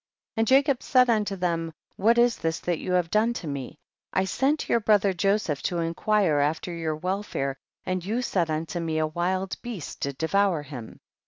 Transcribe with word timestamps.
2. 0.35 0.39
And 0.39 0.47
Jacob 0.47 0.81
said 0.81 1.11
unto 1.11 1.35
them, 1.35 1.71
what 1.95 2.17
is 2.17 2.37
this 2.37 2.59
that 2.61 2.79
you 2.79 2.93
have 2.93 3.11
done 3.11 3.33
to 3.33 3.45
me? 3.45 3.77
I 4.11 4.25
sent 4.25 4.67
your 4.67 4.79
brother 4.79 5.13
Joseph 5.13 5.61
to 5.69 5.77
inquire 5.77 6.39
after 6.39 6.73
your 6.73 6.95
welfare 6.95 7.55
and 7.85 8.03
you 8.03 8.15
164 8.15 8.43
THE 8.43 8.47
BOOK 8.47 8.49
OF 8.49 8.65
JASHER. 8.65 8.73
said 8.73 8.79
unto 8.79 8.83
me, 8.87 8.97
a 8.97 9.05
wild 9.05 9.61
beast 9.61 9.99
did 9.99 10.17
de 10.17 10.25
vour 10.27 10.63
him. 10.63 10.99